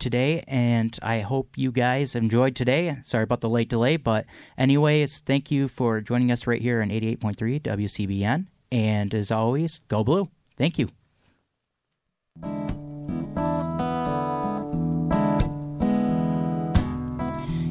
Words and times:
today, 0.00 0.42
and 0.48 0.98
I 1.02 1.20
hope 1.20 1.56
you 1.56 1.70
guys 1.70 2.14
enjoyed 2.14 2.56
today. 2.56 2.96
Sorry 3.04 3.24
about 3.24 3.40
the 3.40 3.48
late 3.48 3.68
delay, 3.68 3.96
but 3.96 4.26
anyways, 4.58 5.18
thank 5.18 5.50
you 5.50 5.68
for 5.68 6.00
joining 6.00 6.32
us 6.32 6.46
right 6.46 6.60
here 6.60 6.82
on 6.82 6.88
88.3 6.88 7.62
WCBN. 7.62 8.46
And 8.72 9.14
as 9.14 9.30
always, 9.30 9.80
go 9.88 10.02
blue. 10.02 10.28
Thank 10.56 10.78
you. 10.78 10.88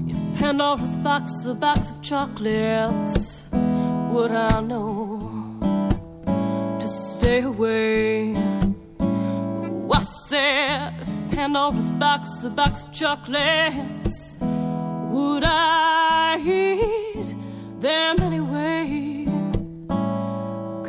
If 0.07 0.39
Pandora's 0.39 0.95
box 0.97 1.45
a 1.45 1.53
box 1.53 1.91
of 1.91 2.01
chocolates, 2.01 3.49
would 3.51 4.31
I 4.31 4.61
know 4.61 5.57
to 6.79 6.87
stay 6.87 7.41
away? 7.41 8.35
I 10.31 10.98
said, 11.39 11.51
if 11.51 11.53
Pandora's 11.53 11.91
box 11.91 12.43
a 12.43 12.49
box 12.49 12.83
of 12.83 12.91
chocolates, 12.91 14.37
would 14.41 15.43
I 15.45 16.37
eat 16.43 17.35
them 17.79 18.15
anyway? 18.21 19.25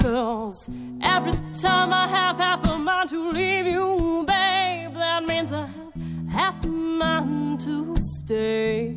Cause 0.01 0.69
every 1.02 1.33
time 1.61 1.92
I 1.92 2.09
have 2.09 2.39
half 2.39 2.66
a 2.66 2.77
mind 2.77 3.11
to 3.11 3.30
leave 3.30 3.66
you, 3.66 4.25
babe, 4.27 4.95
that 4.95 5.25
means 5.27 5.52
I 5.52 5.66
have 5.66 6.30
half 6.30 6.64
a 6.64 6.69
mind 6.69 7.61
to 7.61 7.97
stay. 8.01 8.97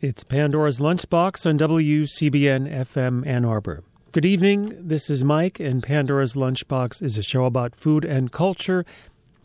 It's 0.00 0.22
Pandora's 0.22 0.78
Lunchbox 0.78 1.46
on 1.46 1.58
WCBN 1.58 2.72
FM 2.72 3.26
Ann 3.26 3.44
Arbor. 3.44 3.82
Good 4.12 4.24
evening. 4.24 4.74
This 4.78 5.10
is 5.10 5.24
Mike, 5.24 5.60
and 5.60 5.82
Pandora's 5.82 6.34
Lunchbox 6.34 7.02
is 7.02 7.18
a 7.18 7.22
show 7.22 7.44
about 7.44 7.74
food 7.74 8.04
and 8.04 8.30
culture 8.30 8.86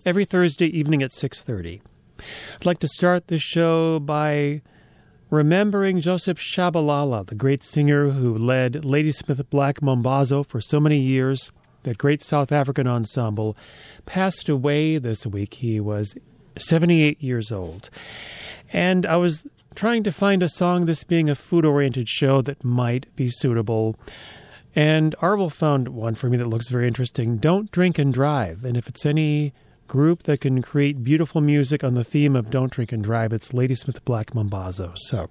every 0.05 0.25
Thursday 0.25 0.67
evening 0.67 1.01
at 1.01 1.13
6:30. 1.13 1.81
I'd 2.55 2.65
like 2.65 2.79
to 2.79 2.87
start 2.87 3.27
the 3.27 3.37
show 3.37 3.99
by 3.99 4.61
remembering 5.29 5.99
Joseph 5.99 6.37
Shabalala, 6.37 7.25
the 7.25 7.35
great 7.35 7.63
singer 7.63 8.11
who 8.11 8.37
led 8.37 8.85
Ladysmith 8.85 9.49
Black 9.49 9.81
Mambazo 9.81 10.45
for 10.45 10.61
so 10.61 10.79
many 10.79 10.99
years. 10.99 11.51
That 11.83 11.97
great 11.97 12.21
South 12.21 12.51
African 12.51 12.87
ensemble 12.87 13.57
passed 14.05 14.47
away 14.47 14.97
this 14.97 15.25
week. 15.25 15.55
He 15.55 15.81
was 15.81 16.15
78 16.57 17.21
years 17.21 17.51
old. 17.51 17.89
And 18.71 19.05
I 19.05 19.17
was 19.17 19.45
trying 19.75 20.03
to 20.03 20.11
find 20.11 20.41
a 20.43 20.47
song, 20.47 20.85
this 20.85 21.03
being 21.03 21.29
a 21.29 21.35
food 21.35 21.65
oriented 21.65 22.07
show, 22.07 22.41
that 22.41 22.63
might 22.63 23.13
be 23.15 23.29
suitable. 23.29 23.97
And 24.75 25.15
Arbel 25.21 25.51
found 25.51 25.89
one 25.89 26.15
for 26.15 26.29
me 26.29 26.37
that 26.37 26.47
looks 26.47 26.69
very 26.69 26.87
interesting 26.87 27.37
Don't 27.37 27.69
Drink 27.71 27.99
and 27.99 28.13
Drive. 28.13 28.63
And 28.63 28.77
if 28.77 28.87
it's 28.87 29.05
any 29.05 29.53
group 29.93 30.23
that 30.23 30.41
can 30.41 30.59
create 30.59 31.03
beautiful 31.03 31.39
music 31.39 31.83
on 31.83 31.93
the 31.93 32.03
theme 32.03 32.35
of 32.35 32.49
Don't 32.49 32.71
Drink 32.71 32.91
and 32.91 33.03
Drive, 33.03 33.31
it's 33.31 33.53
Ladysmith 33.53 34.03
Black 34.05 34.31
Mambazo. 34.31 34.97
So 34.97 35.29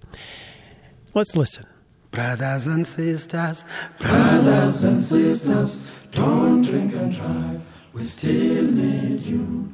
let's 1.15 1.35
listen. 1.35 1.67
Brothers 2.13 2.69
and 2.69 2.87
sisters, 2.87 3.65
brothers 3.99 4.85
and 4.85 5.03
sisters, 5.03 5.93
don't 6.13 6.63
drink 6.63 6.95
and 6.95 7.13
drive. 7.13 7.61
We 7.93 8.05
still 8.05 8.63
need 8.71 9.23
you. 9.23 9.69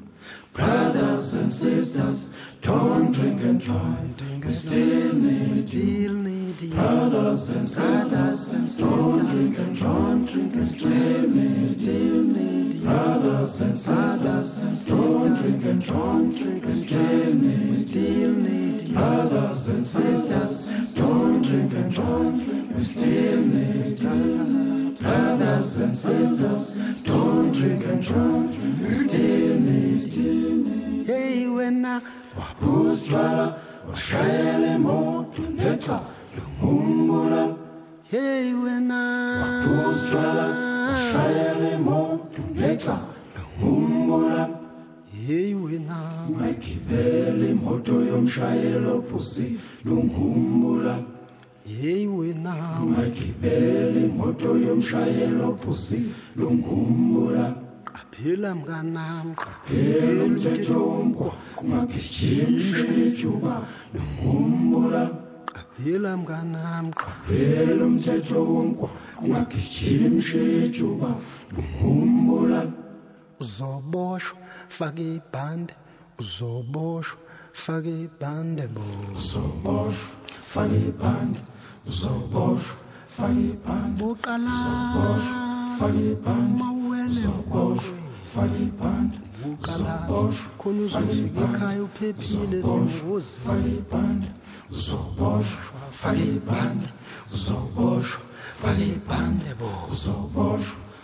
Brothers 0.54 1.34
and 1.34 1.52
sisters, 1.52 2.30
don't 2.62 3.12
drink 3.12 3.42
and 3.42 3.60
drive. 3.60 4.42
We 4.42 4.54
still 4.54 5.12
need 5.12 5.70
you. 5.70 6.37
Brothers 6.58 7.50
and 7.50 7.68
sisters, 7.68 8.78
don't 8.78 9.26
drink 9.26 9.58
and 9.58 9.78
don't 9.78 10.26
drink 10.26 10.56
We 10.56 11.68
still 11.68 12.22
need 12.24 12.74
you. 12.74 12.80
Brothers 12.80 13.60
and 13.60 13.78
sisters, 13.78 14.86
don't 14.86 15.34
drink 15.34 15.64
and 15.64 15.80
drive. 15.80 16.64
and 16.64 16.72
still 17.76 18.32
need 18.32 18.82
you. 18.82 18.92
Brothers 18.92 19.68
and 19.68 19.86
sisters, 19.86 20.94
don't 20.94 21.42
drink 21.42 21.72
and 21.74 21.92
drive. 21.92 22.76
We 22.76 22.82
still 22.82 23.40
need. 23.40 23.68
Brothers 25.00 25.78
and 25.78 25.96
sisters, 25.96 27.04
ophuzi 55.68 56.10
lungumbula 56.36 57.54
qaphela 57.84 58.54
mnganam 58.54 59.34
qaphela 59.36 60.24
umthetho 60.24 60.74
womgwaqo 60.88 61.36
ungagijimshi 61.60 62.84
ijuba 63.08 63.54
lungumbula 63.94 65.02
qaphela 65.52 66.16
mnganam 66.16 66.92
qaphela 66.92 67.84
umthetho 67.86 68.38
womgwaqo 68.50 68.90
ungagijimshi 69.22 70.38
ijuba 70.66 71.08
lungumbula 71.52 72.60
uzoboshwa 73.40 74.88
ibhande. 74.98 75.74
Uzoboshwa 76.18 77.74
ibhande 77.86 78.66
bo. 78.74 78.82
Uzoboshwa 79.16 80.62
ibhande. 80.66 81.40
Uzoboshwa 81.86 83.26
ibhande. 83.30 83.98
Buqala 83.98 84.50
uzoboshwa 84.50 85.47
fake 85.78 86.02
ibhande 86.12 86.58
mawele 86.62 87.06
uzoboshwa 87.10 87.96
fake 88.34 88.58
ibhande 88.68 89.16
uzoboshwa 89.62 90.50
khona 90.58 90.80
uzofika 90.82 91.40
ekhaya 91.44 91.82
uphephile 91.82 92.58
zingozi 92.62 93.32
fake 93.46 93.70
ibhande 93.78 94.28
uzoboshwa 94.70 95.62
fake 95.92 96.26
ibhande 96.36 96.88
uzoboshwa 97.34 98.22
fake 98.62 98.86
ibhande 98.96 99.48
bo 99.60 99.70
uzoboshwa 99.90 100.94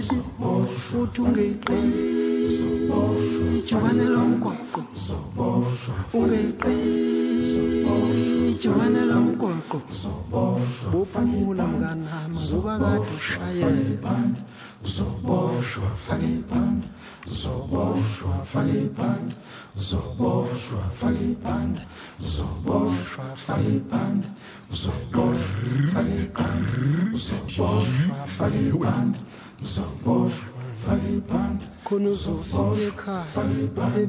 uzoboshwa 0.00 0.78
futhi 0.86 1.20
ungeyiqeli 1.20 2.02
ijubane 3.58 4.04
lomgwaqo 4.14 4.80
ungeyiqeli 6.18 7.17
ijubane 8.50 9.02
lomgwaqo 9.10 9.78
bophumula 10.92 11.64
mnganami 11.72 12.36
ngoba 12.38 12.74
kade 12.78 13.08
ushayela. 13.16 14.14
Uzoboshwa 14.84 15.88
fake 16.04 16.28
ibhande 16.38 16.86
uzoboshwa 17.30 18.34
fake 18.52 18.76
ibhande 18.86 19.34
uzoboshwa 19.76 20.82
fake 20.98 21.24
ibhande 21.34 21.82
uzoboshwa 22.22 23.24
fake 23.46 23.70
ibhande 23.78 24.26
uzoboshwa 24.72 25.76
fake 25.94 26.14
ibhande 26.22 26.68
uzoboshwa 27.14 28.26
fake 28.36 28.60
ibhande 28.70 29.18
uzoboshwa 29.62 30.57
khona 31.84 32.08
uzoboshwa 32.10 33.24
ibhande 33.62 34.06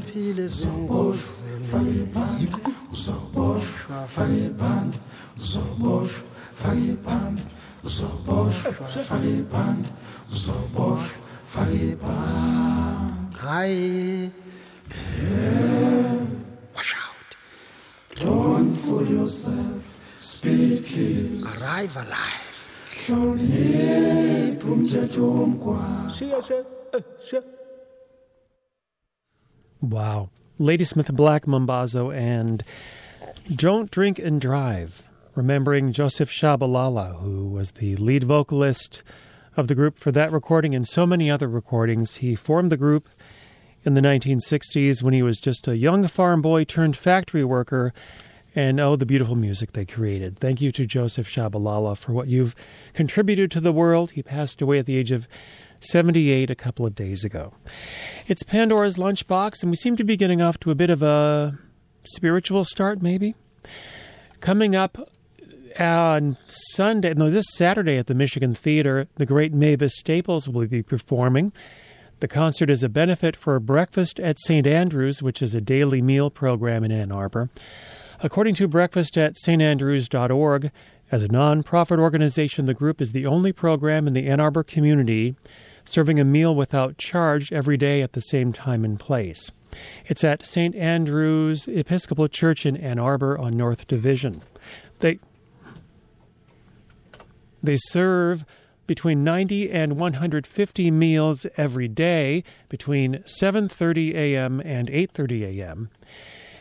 uzoboshwa 2.92 4.08
ibhande 6.88 7.44
uzoboshwa 7.84 9.18
ibhande 9.38 9.90
uzoboshwa 10.32 11.64
ibhande 11.74 13.38
hayi. 13.38 14.32
Wash 16.76 16.96
out. 16.96 17.36
Don't 18.16 18.74
fool 18.82 19.08
yourself. 19.08 19.84
Speed 20.18 20.86
kills. 20.86 21.44
Arrive 21.46 21.96
alive 21.96 22.49
Wow. 29.82 30.30
Ladysmith 30.60 31.12
Black 31.14 31.46
Mambazo 31.46 32.14
and 32.16 32.64
Don't 33.56 33.90
Drink 33.90 34.20
and 34.20 34.40
Drive, 34.40 35.10
remembering 35.34 35.92
Joseph 35.92 36.30
Shabalala, 36.30 37.20
who 37.20 37.48
was 37.48 37.72
the 37.72 37.96
lead 37.96 38.26
vocalist 38.26 39.02
of 39.58 39.68
the 39.68 39.76
group 39.76 39.98
for 39.98 40.12
that 40.12 40.32
recording 40.32 40.76
and 40.76 40.88
so 40.88 41.08
many 41.08 41.32
other 41.32 41.48
recordings. 41.48 42.18
He 42.18 42.36
formed 42.36 42.72
the 42.72 42.78
group 42.78 43.10
in 43.84 43.96
the 43.96 44.02
1960s 44.02 45.02
when 45.02 45.16
he 45.16 45.24
was 45.24 45.40
just 45.40 45.68
a 45.68 45.78
young 45.78 46.06
farm 46.08 46.44
boy 46.44 46.64
turned 46.64 46.96
factory 46.96 47.44
worker. 47.44 47.92
And 48.56 48.80
oh, 48.80 48.96
the 48.96 49.06
beautiful 49.06 49.36
music 49.36 49.74
they 49.74 49.86
created. 49.86 50.40
Thank 50.40 50.60
you 50.60 50.72
to 50.72 50.86
Joseph 50.86 51.28
Shabalala 51.28 51.98
for 51.98 52.14
what 52.14 52.28
you've 52.28 52.56
contributed 52.94 53.52
to 53.52 53.62
the 53.62 53.72
world. 53.72 54.12
He 54.12 54.24
passed 54.24 54.62
away 54.62 54.80
at 54.80 54.86
the 54.86 54.98
age 54.98 55.12
of 55.12 55.28
78 55.82 56.50
a 56.50 56.56
couple 56.56 56.86
of 56.86 56.96
days 56.96 57.24
ago. 57.24 57.54
It's 58.28 58.44
Pandora's 58.44 58.98
Lunchbox, 58.98 59.62
and 59.62 59.70
we 59.70 59.78
seem 59.78 59.96
to 59.98 60.04
be 60.04 60.18
getting 60.18 60.42
off 60.42 60.60
to 60.62 60.72
a 60.72 60.76
bit 60.76 60.90
of 60.90 61.02
a 61.02 61.58
spiritual 62.04 62.64
start, 62.64 63.02
maybe. 63.02 63.36
Coming 64.40 64.76
up 64.76 64.98
on 65.80 66.38
Sunday, 66.48 67.14
no, 67.14 67.30
this 67.30 67.46
Saturday 67.52 67.98
at 67.98 68.08
the 68.08 68.16
Michigan 68.16 68.54
Theater, 68.54 69.08
the 69.16 69.26
great 69.26 69.54
Mavis 69.54 69.96
Staples 69.96 70.48
will 70.48 70.68
be 70.68 70.82
performing. 70.82 71.54
The 72.20 72.28
concert 72.28 72.70
is 72.70 72.84
a 72.84 72.90
benefit 72.90 73.36
for 73.36 73.58
Breakfast 73.60 74.20
at 74.20 74.40
St. 74.42 74.68
Andrews, 74.68 75.22
which 75.22 75.42
is 75.42 75.56
a 75.56 75.62
daily 75.62 76.02
meal 76.02 76.30
program 76.30 76.84
in 76.84 76.92
Ann 76.92 77.12
Arbor. 77.12 77.50
According 78.22 78.56
to 78.56 78.68
breakfast 78.68 79.18
at 79.18 79.36
standrews.org, 79.36 80.72
as 81.10 81.24
a 81.24 81.30
nonprofit 81.30 82.00
organization, 82.00 82.66
the 82.66 82.74
group 82.74 83.00
is 83.00 83.14
the 83.14 83.26
only 83.26 83.54
program 83.54 84.08
in 84.08 84.14
the 84.14 84.28
Ann 84.28 84.42
Arbor 84.42 84.64
community 84.64 85.36
serving 85.86 86.20
a 86.20 86.26
meal 86.26 86.54
without 86.54 86.98
charge 86.98 87.52
every 87.54 87.78
day 87.78 88.02
at 88.02 88.12
the 88.14 88.22
same 88.22 88.52
time 88.52 88.84
and 88.84 89.00
place. 89.00 89.52
It's 90.06 90.24
at 90.24 90.46
St. 90.46 90.76
Andrew's 90.76 91.68
Episcopal 91.68 92.28
Church 92.28 92.66
in 92.66 92.76
Ann 92.76 93.00
Arbor 93.00 93.38
on 93.38 93.56
North 93.56 93.88
Division. 93.88 94.42
They 95.00 95.20
they 97.64 97.78
serve 97.78 98.46
between 98.86 99.24
90 99.24 99.70
and 99.72 99.98
150 99.98 100.92
meals 100.92 101.46
every 101.56 101.88
day 101.88 102.44
between 102.68 103.24
7:30 103.26 104.14
a.m. 104.14 104.62
and 104.66 104.90
8:30 104.90 105.60
a.m. 105.60 105.90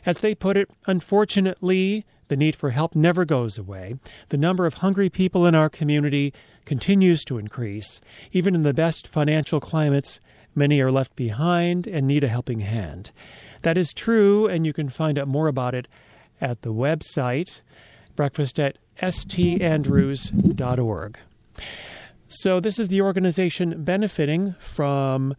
As 0.06 0.18
they 0.18 0.34
put 0.34 0.56
it, 0.56 0.70
unfortunately, 0.86 2.04
the 2.28 2.36
need 2.36 2.56
for 2.56 2.70
help 2.70 2.94
never 2.94 3.24
goes 3.24 3.58
away. 3.58 3.96
The 4.28 4.36
number 4.36 4.66
of 4.66 4.74
hungry 4.74 5.08
people 5.08 5.46
in 5.46 5.54
our 5.54 5.68
community 5.68 6.32
continues 6.64 7.24
to 7.24 7.38
increase. 7.38 8.00
Even 8.32 8.54
in 8.54 8.62
the 8.62 8.74
best 8.74 9.06
financial 9.06 9.60
climates, 9.60 10.20
many 10.54 10.80
are 10.80 10.92
left 10.92 11.16
behind 11.16 11.86
and 11.86 12.06
need 12.06 12.24
a 12.24 12.28
helping 12.28 12.60
hand. 12.60 13.10
That 13.62 13.78
is 13.78 13.92
true, 13.92 14.46
and 14.46 14.66
you 14.66 14.72
can 14.72 14.88
find 14.88 15.18
out 15.18 15.28
more 15.28 15.48
about 15.48 15.74
it 15.74 15.88
at 16.40 16.62
the 16.62 16.72
website 16.72 17.60
breakfast 18.18 18.58
at 18.58 18.76
standrews.org. 19.00 21.18
So, 22.26 22.60
this 22.60 22.78
is 22.78 22.88
the 22.88 23.00
organization 23.00 23.84
benefiting 23.84 24.54
from 24.58 25.34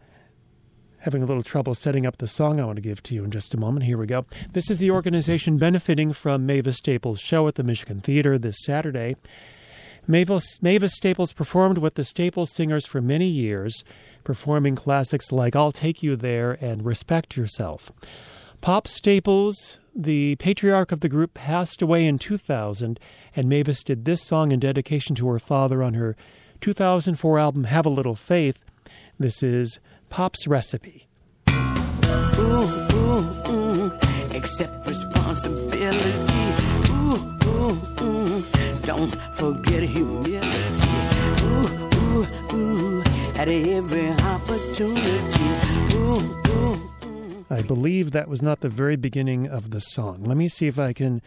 having 1.00 1.22
a 1.22 1.26
little 1.26 1.42
trouble 1.42 1.74
setting 1.74 2.06
up 2.06 2.18
the 2.18 2.26
song 2.26 2.60
I 2.60 2.64
want 2.64 2.76
to 2.76 2.82
give 2.82 3.02
to 3.04 3.14
you 3.14 3.24
in 3.24 3.30
just 3.30 3.54
a 3.54 3.56
moment. 3.56 3.86
Here 3.86 3.98
we 3.98 4.06
go. 4.06 4.26
This 4.52 4.70
is 4.70 4.78
the 4.78 4.90
organization 4.90 5.56
benefiting 5.56 6.12
from 6.12 6.46
Mavis 6.46 6.76
Staples' 6.76 7.20
show 7.20 7.48
at 7.48 7.54
the 7.54 7.62
Michigan 7.62 8.00
Theater 8.00 8.38
this 8.38 8.56
Saturday. 8.62 9.16
Mavis, 10.06 10.60
Mavis 10.60 10.94
Staples 10.94 11.32
performed 11.32 11.78
with 11.78 11.94
the 11.94 12.04
Staples 12.04 12.52
Singers 12.52 12.86
for 12.86 13.00
many 13.00 13.28
years, 13.28 13.82
performing 14.24 14.76
classics 14.76 15.32
like 15.32 15.56
I'll 15.56 15.72
Take 15.72 16.02
You 16.02 16.16
There 16.16 16.58
and 16.60 16.84
Respect 16.84 17.36
Yourself. 17.36 17.90
Pop 18.60 18.86
Staples, 18.86 19.78
the 19.94 20.36
patriarch 20.36 20.92
of 20.92 21.00
the 21.00 21.08
group, 21.08 21.32
passed 21.32 21.80
away 21.80 22.06
in 22.06 22.18
2000, 22.18 23.00
and 23.34 23.48
Mavis 23.48 23.82
did 23.82 24.04
this 24.04 24.22
song 24.22 24.52
in 24.52 24.60
dedication 24.60 25.14
to 25.16 25.28
her 25.28 25.38
father 25.38 25.82
on 25.82 25.94
her 25.94 26.14
2004 26.60 27.38
album 27.38 27.64
Have 27.64 27.86
a 27.86 27.90
Little 27.90 28.14
Faith. 28.14 28.64
This 29.18 29.42
is 29.42 29.80
Pop's 30.10 30.46
Recipe. 30.46 31.06
Ooh, 31.48 32.66
ooh, 32.92 33.48
ooh, 33.48 33.92
accept 34.34 34.86
responsibility. 34.86 36.54
Ooh, 36.90 37.14
ooh, 37.46 37.78
ooh, 38.02 38.42
don't 38.82 39.14
forget 39.36 39.84
humility. 39.84 40.48
Ooh, 41.42 41.68
ooh, 41.94 42.26
ooh, 42.52 43.02
at 43.36 43.48
every 43.48 44.08
opportunity. 44.10 45.94
Ooh, 45.94 46.42
ooh. 46.48 47.46
I 47.48 47.62
believe 47.62 48.10
that 48.10 48.28
was 48.28 48.42
not 48.42 48.60
the 48.60 48.68
very 48.68 48.96
beginning 48.96 49.46
of 49.46 49.70
the 49.70 49.80
song. 49.80 50.24
Let 50.24 50.36
me 50.36 50.48
see 50.48 50.66
if 50.66 50.78
I 50.78 50.92
can 50.92 51.22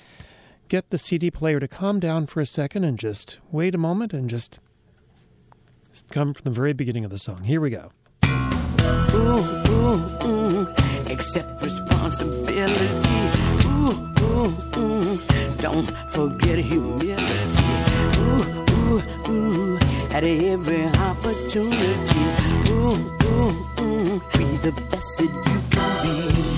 get 0.68 0.90
the 0.90 0.98
CD 0.98 1.32
player 1.32 1.60
to 1.62 1.70
calm 1.70 2.02
down 2.02 2.26
for 2.28 2.42
a 2.42 2.46
second 2.46 2.84
and 2.84 3.00
just 3.00 3.40
wait 3.50 3.76
a 3.76 3.78
moment 3.78 4.14
and 4.14 4.30
just 4.30 4.60
come 6.12 6.34
from 6.34 6.44
the 6.44 6.50
very 6.56 6.74
beginning 6.74 7.06
of 7.06 7.12
the 7.12 7.18
song. 7.18 7.44
Here 7.44 7.62
we 7.62 7.70
go. 7.70 7.92
Ooh, 9.16 9.44
ooh, 9.70 10.26
ooh, 10.26 10.68
accept 11.10 11.62
responsibility. 11.62 13.20
Ooh, 13.66 13.94
ooh, 14.22 14.52
ooh, 14.78 15.18
don't 15.58 15.88
forget 16.10 16.58
humility. 16.60 17.70
Ooh, 18.18 18.44
ooh, 18.72 19.02
ooh, 19.30 19.78
at 20.12 20.24
every 20.24 20.86
opportunity. 21.10 22.24
Ooh, 22.70 22.98
ooh, 23.24 23.54
ooh, 23.82 24.22
be 24.38 24.46
the 24.58 24.72
best 24.90 25.18
that 25.18 25.32
you 25.48 25.60
can 25.70 25.92
be. 26.04 26.53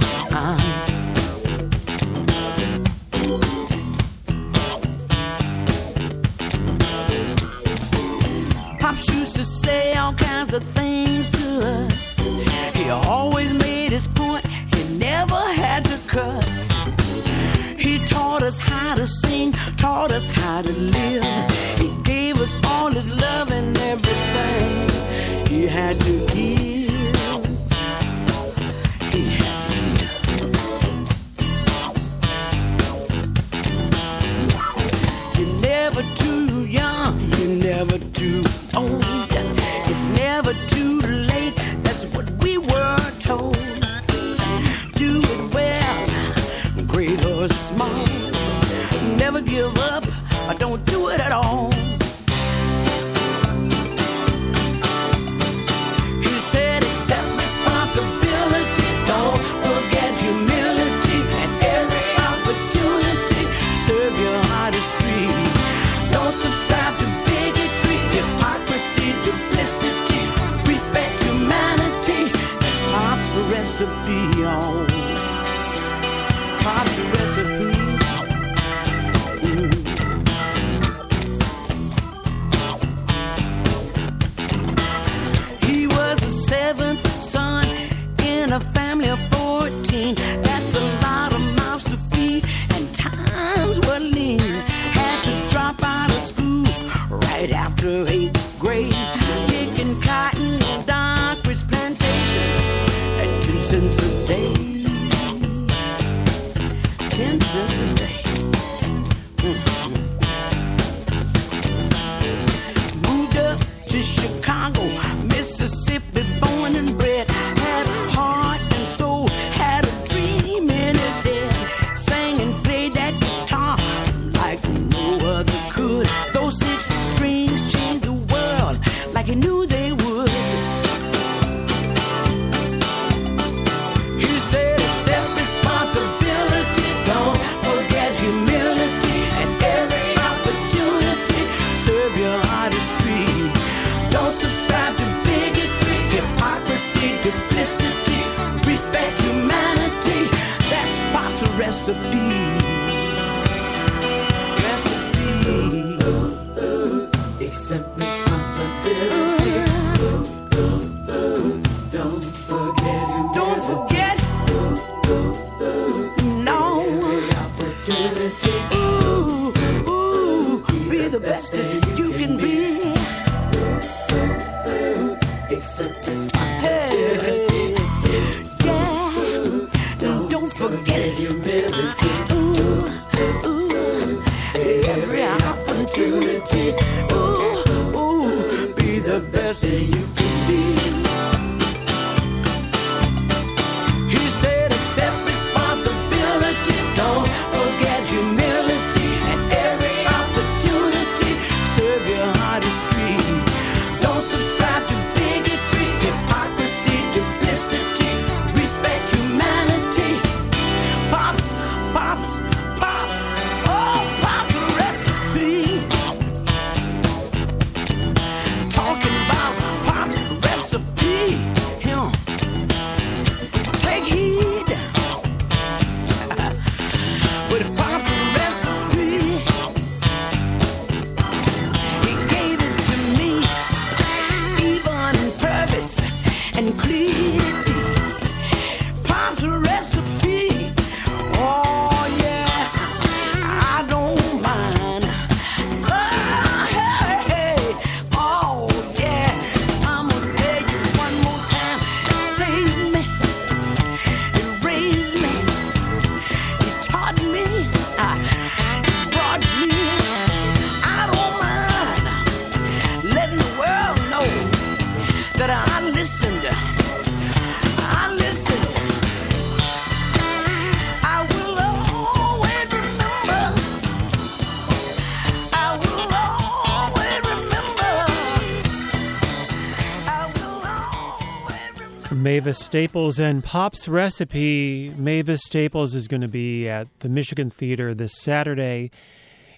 Staples 282.57 283.19
and 283.19 283.43
Pop's 283.43 283.87
Recipe. 283.87 284.93
Mavis 284.97 285.41
Staples 285.45 285.93
is 285.93 286.07
going 286.07 286.21
to 286.21 286.27
be 286.27 286.67
at 286.67 286.87
the 286.99 287.09
Michigan 287.09 287.49
Theater 287.49 287.93
this 287.93 288.17
Saturday 288.21 288.91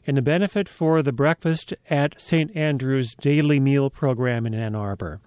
in 0.05 0.17
a 0.17 0.21
benefit 0.21 0.67
for 0.67 1.01
the 1.01 1.11
Breakfast 1.11 1.73
at 1.89 2.19
St. 2.19 2.55
Andrew's 2.55 3.13
Daily 3.15 3.59
Meal 3.59 3.89
program 3.89 4.45
in 4.45 4.53
Ann 4.53 4.75
Arbor. 4.75 5.19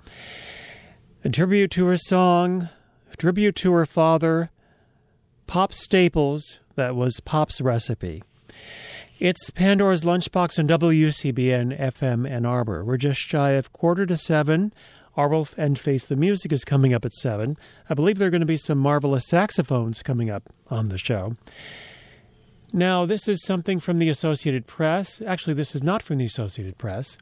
A 1.24 1.28
tribute 1.28 1.70
to 1.72 1.86
her 1.86 1.96
song, 1.96 2.68
a 3.12 3.16
tribute 3.16 3.56
to 3.56 3.72
her 3.72 3.86
father, 3.86 4.50
Pop 5.46 5.72
Staples, 5.72 6.60
that 6.76 6.96
was 6.96 7.20
Pop's 7.20 7.60
Recipe. 7.60 8.22
It's 9.18 9.50
Pandora's 9.50 10.02
Lunchbox 10.02 10.58
on 10.58 10.66
WCBN 10.66 11.78
FM 11.78 12.28
Ann 12.28 12.46
Arbor. 12.46 12.84
We're 12.84 12.96
just 12.96 13.20
shy 13.20 13.50
of 13.50 13.72
quarter 13.72 14.06
to 14.06 14.16
seven. 14.16 14.72
R. 15.20 15.28
Wolf 15.28 15.54
and 15.58 15.78
Face 15.78 16.06
the 16.06 16.16
Music 16.16 16.50
is 16.50 16.64
coming 16.64 16.94
up 16.94 17.04
at 17.04 17.12
seven. 17.12 17.58
I 17.90 17.94
believe 17.94 18.16
there 18.16 18.28
are 18.28 18.30
going 18.30 18.40
to 18.40 18.46
be 18.46 18.56
some 18.56 18.78
marvelous 18.78 19.26
saxophones 19.26 20.02
coming 20.02 20.30
up 20.30 20.50
on 20.70 20.88
the 20.88 20.96
show. 20.96 21.34
Now, 22.72 23.04
this 23.04 23.28
is 23.28 23.44
something 23.44 23.80
from 23.80 23.98
the 23.98 24.08
Associated 24.08 24.66
Press. 24.66 25.20
Actually, 25.20 25.52
this 25.52 25.74
is 25.74 25.82
not 25.82 26.02
from 26.02 26.16
the 26.16 26.24
Associated 26.24 26.78
Press. 26.78 27.18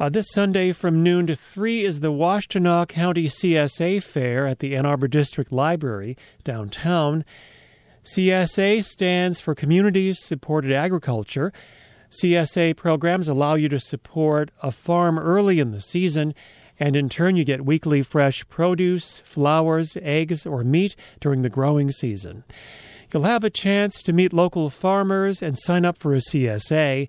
Uh, 0.00 0.08
this 0.08 0.30
Sunday 0.30 0.72
from 0.72 1.02
noon 1.02 1.26
to 1.26 1.34
3 1.34 1.84
is 1.84 2.00
the 2.00 2.10
Washtenaw 2.10 2.88
County 2.88 3.26
CSA 3.26 4.02
Fair 4.02 4.46
at 4.46 4.60
the 4.60 4.74
Ann 4.74 4.86
Arbor 4.86 5.06
District 5.06 5.52
Library 5.52 6.16
downtown. 6.42 7.22
CSA 8.02 8.82
stands 8.82 9.40
for 9.40 9.54
Community 9.54 10.14
Supported 10.14 10.72
Agriculture. 10.72 11.52
CSA 12.08 12.74
programs 12.76 13.28
allow 13.28 13.56
you 13.56 13.68
to 13.68 13.78
support 13.78 14.50
a 14.62 14.72
farm 14.72 15.18
early 15.18 15.60
in 15.60 15.72
the 15.72 15.82
season, 15.82 16.34
and 16.78 16.96
in 16.96 17.08
turn, 17.08 17.36
you 17.36 17.44
get 17.44 17.64
weekly 17.64 18.02
fresh 18.02 18.46
produce, 18.48 19.20
flowers, 19.20 19.96
eggs, 20.02 20.44
or 20.46 20.64
meat 20.64 20.96
during 21.20 21.42
the 21.42 21.48
growing 21.48 21.90
season. 21.90 22.44
You'll 23.12 23.22
have 23.22 23.44
a 23.44 23.50
chance 23.50 24.02
to 24.02 24.12
meet 24.12 24.32
local 24.32 24.70
farmers 24.70 25.40
and 25.40 25.58
sign 25.58 25.84
up 25.84 25.96
for 25.96 26.14
a 26.14 26.18
CSA. 26.18 27.08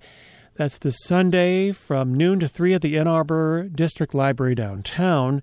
That's 0.53 0.77
this 0.77 0.98
Sunday 1.03 1.72
from 1.72 2.13
noon 2.13 2.39
to 2.41 2.48
3 2.48 2.75
at 2.75 2.81
the 2.81 2.98
Ann 2.98 3.07
Arbor 3.07 3.63
District 3.63 4.13
Library 4.13 4.55
downtown. 4.55 5.41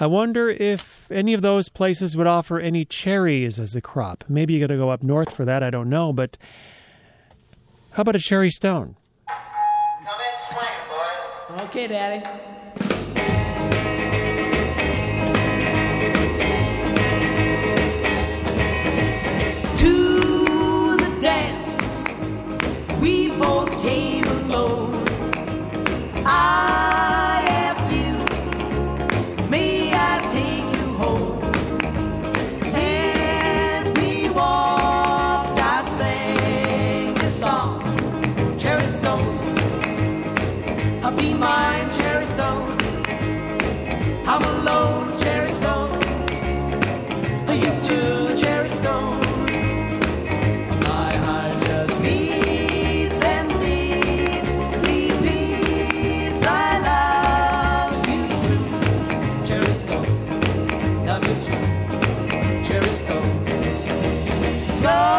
I 0.00 0.06
wonder 0.06 0.48
if 0.48 1.10
any 1.12 1.34
of 1.34 1.42
those 1.42 1.68
places 1.68 2.16
would 2.16 2.26
offer 2.26 2.58
any 2.58 2.84
cherries 2.84 3.58
as 3.58 3.76
a 3.76 3.80
crop. 3.80 4.24
Maybe 4.28 4.54
you 4.54 4.60
got 4.60 4.66
to 4.68 4.76
go 4.76 4.90
up 4.90 5.02
north 5.02 5.34
for 5.34 5.44
that, 5.44 5.62
I 5.62 5.70
don't 5.70 5.88
know, 5.88 6.12
but 6.12 6.38
how 7.92 8.02
about 8.02 8.16
a 8.16 8.20
cherry 8.20 8.50
stone? 8.50 8.96
Come 9.28 10.20
in 10.20 10.38
swing, 10.38 10.68
boys. 10.88 11.60
Okay, 11.66 11.86
Daddy. 11.86 12.55
God, 64.86 65.15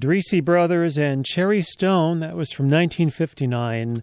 The 0.00 0.40
Brothers 0.40 0.96
and 0.96 1.26
Cherry 1.26 1.60
Stone, 1.60 2.20
that 2.20 2.34
was 2.34 2.50
from 2.52 2.66
1959. 2.66 4.02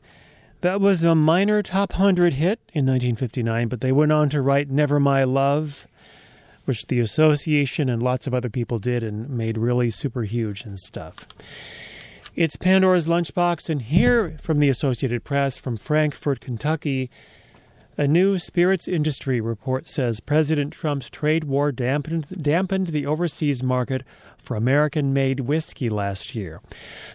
That 0.62 0.80
was 0.80 1.04
a 1.04 1.16
minor 1.16 1.63
top 1.63 1.94
100 1.94 2.34
hit 2.34 2.60
in 2.72 2.86
1959, 2.86 3.68
but 3.68 3.82
they 3.82 3.92
went 3.92 4.12
on 4.12 4.30
to 4.30 4.42
write 4.42 4.70
Never 4.70 5.00
My 5.00 5.24
Love, 5.24 5.88
which 6.66 6.86
the 6.86 7.00
Association 7.00 7.89
and 7.89 8.04
lots 8.04 8.27
of 8.27 8.34
other 8.36 8.50
people 8.50 8.77
did 8.77 9.01
and 9.04 9.27
made 9.27 9.58
really 9.58 9.89
super 9.89 10.22
huge 10.22 10.66
and 10.66 10.77
stuff. 10.77 11.25
It's 12.36 12.58
Pandora's 12.58 13.08
Lunchbox, 13.08 13.68
and 13.68 13.82
here 13.82 14.38
from 14.39 14.60
the 14.60 14.70
Associated 14.70 15.24
Press 15.24 15.58
from 15.58 15.77
Frankfort, 15.77 16.42
Kentucky, 16.42 17.10
a 17.98 18.08
new 18.08 18.38
spirits 18.38 18.88
industry 18.88 19.42
report 19.42 19.88
says 19.88 20.20
President 20.20 20.72
Trump's 20.72 21.10
trade 21.10 21.46
war 21.46 21.72
dampened, 21.72 22.27
dampened 22.42 22.88
the 22.88 23.06
overseas 23.06 23.63
market 23.63 24.04
for 24.38 24.56
American 24.56 25.14
made 25.14 25.42
whiskey 25.42 25.90
last 25.90 26.36
year. 26.36 26.62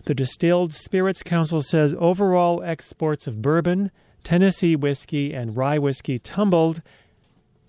The 0.04 0.14
Distilled 0.14 0.74
Spirits 0.74 1.22
Council 1.22 1.62
says 1.62 1.94
overall 1.98 2.62
exports 2.62 3.26
of 3.26 3.40
bourbon, 3.40 3.92
Tennessee 4.24 4.74
whiskey, 4.74 5.32
and 5.32 5.56
rye 5.56 5.78
whiskey 5.78 6.18
tumbled. 6.18 6.82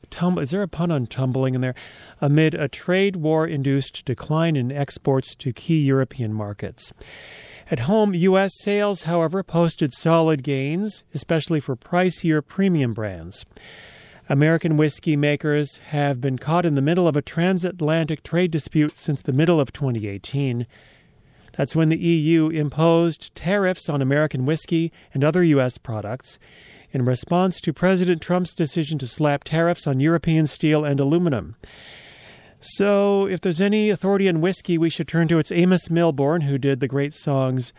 Tum- 0.09 0.39
is 0.39 0.51
there 0.51 0.63
a 0.63 0.67
pun 0.67 0.91
on 0.91 1.07
tumbling 1.07 1.55
in 1.55 1.61
there? 1.61 1.75
Amid 2.19 2.55
a 2.55 2.67
trade 2.67 3.15
war 3.15 3.47
induced 3.47 4.05
decline 4.05 4.55
in 4.55 4.71
exports 4.71 5.35
to 5.35 5.53
key 5.53 5.83
European 5.83 6.33
markets. 6.33 6.93
At 7.71 7.81
home, 7.81 8.13
U.S. 8.13 8.51
sales, 8.59 9.03
however, 9.03 9.41
posted 9.41 9.93
solid 9.93 10.43
gains, 10.43 11.03
especially 11.13 11.59
for 11.59 11.75
pricier 11.75 12.45
premium 12.45 12.93
brands. 12.93 13.45
American 14.29 14.77
whiskey 14.77 15.15
makers 15.15 15.77
have 15.89 16.21
been 16.21 16.37
caught 16.37 16.65
in 16.65 16.75
the 16.75 16.81
middle 16.81 17.07
of 17.07 17.17
a 17.17 17.21
transatlantic 17.21 18.23
trade 18.23 18.51
dispute 18.51 18.97
since 18.97 19.21
the 19.21 19.33
middle 19.33 19.59
of 19.59 19.73
2018. 19.73 20.65
That's 21.53 21.75
when 21.75 21.89
the 21.89 21.97
EU 21.97 22.49
imposed 22.49 23.33
tariffs 23.35 23.89
on 23.89 24.01
American 24.01 24.45
whiskey 24.45 24.91
and 25.13 25.23
other 25.23 25.43
U.S. 25.43 25.77
products 25.77 26.39
in 26.91 27.05
response 27.05 27.59
to 27.61 27.73
President 27.73 28.21
Trump's 28.21 28.53
decision 28.53 28.97
to 28.99 29.07
slap 29.07 29.43
tariffs 29.43 29.87
on 29.87 29.99
European 29.99 30.47
steel 30.47 30.85
and 30.85 30.99
aluminum. 30.99 31.55
So, 32.65 33.27
if 33.27 33.41
there's 33.41 33.59
any 33.59 33.89
authority 33.89 34.29
on 34.29 34.39
whiskey, 34.39 34.77
we 34.77 34.89
should 34.89 35.09
turn 35.09 35.27
to 35.27 35.37
its 35.37 35.51
Amos 35.51 35.89
Milburn, 35.89 36.41
who 36.41 36.57
did 36.57 36.79
the 36.79 36.87
great 36.87 37.13
songs 37.13 37.73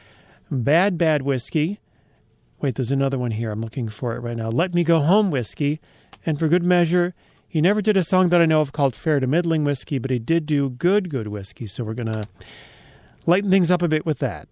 Bad 0.51 0.99
Bad 0.99 1.23
Whiskey. 1.23 1.81
Wait, 2.61 2.75
there's 2.75 2.91
another 2.91 3.19
one 3.19 3.31
here. 3.31 3.51
I'm 3.51 3.63
looking 3.63 3.89
for 3.89 4.15
it 4.15 4.21
right 4.21 4.37
now. 4.37 4.51
Let 4.51 4.75
Me 4.75 4.85
Go 4.85 5.01
Home 5.01 5.31
Whiskey. 5.31 5.81
And 6.27 6.39
for 6.39 6.49
good 6.49 6.63
measure, 6.63 7.15
he 7.49 7.63
never 7.63 7.81
did 7.81 7.97
a 7.97 8.03
song 8.03 8.29
that 8.29 8.43
I 8.43 8.47
know 8.47 8.61
of 8.61 8.73
called 8.73 8.95
Fair 8.95 9.21
to 9.21 9.27
Middling 9.27 9.65
Whiskey, 9.65 9.99
but 9.99 10.11
he 10.11 10.19
did 10.19 10.45
do 10.45 10.69
Good 10.69 11.09
Good 11.09 11.29
Whiskey. 11.29 11.67
So 11.67 11.83
we're 11.83 11.95
going 11.95 12.13
to 12.13 12.25
lighten 13.25 13.51
things 13.51 13.71
up 13.71 13.81
a 13.81 13.89
bit 13.89 14.05
with 14.05 14.19
that. 14.19 14.49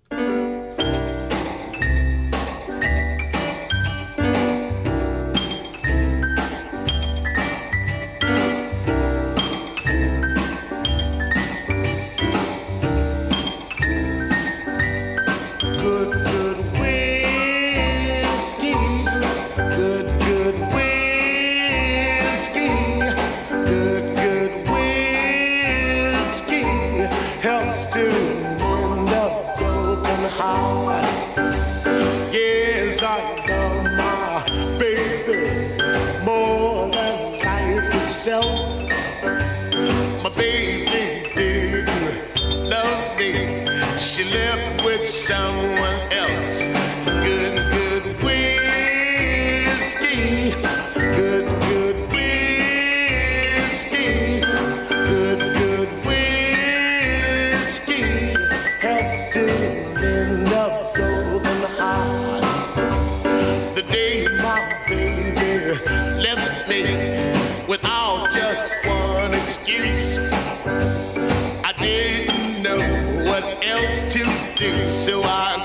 So 75.03 75.21
I 75.25 75.62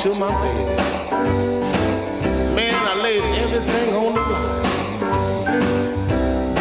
to 0.00 0.08
my 0.14 0.30
baby. 0.40 0.76
Man, 2.54 2.74
I 2.88 2.94
laid 3.02 3.22
everything 3.36 3.94
on 3.94 4.14
the 4.14 4.20
line. 4.32 4.62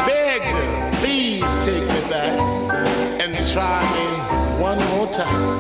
Begged 0.06 0.44
her, 0.44 0.92
please 1.00 1.50
take 1.64 1.84
me 1.84 2.02
back 2.10 2.38
and 3.22 3.32
try 3.54 3.80
me 3.96 4.08
one 4.62 4.80
more 4.90 5.08
time. 5.14 5.58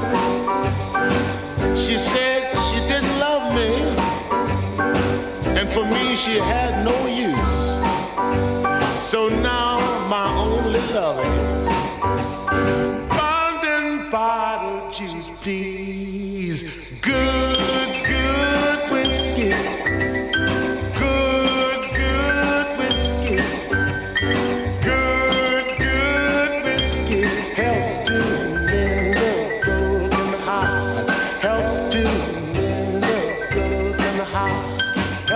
She 1.77 1.97
said 1.97 2.53
she 2.67 2.79
didn't 2.85 3.17
love 3.17 3.55
me, 3.55 3.69
and 5.57 5.69
for 5.69 5.85
me 5.85 6.17
she 6.17 6.37
had 6.37 6.83
no 6.83 7.07
use. 7.07 7.79
So 9.01 9.29
now 9.29 9.79
my 10.09 10.27
only 10.35 10.81
love 10.91 11.17
is 11.17 11.65
London 13.15 14.09
bottle 14.11 14.91
juice, 14.91 15.31
please. 15.41 15.88